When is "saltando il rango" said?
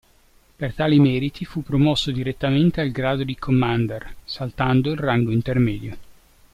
4.25-5.29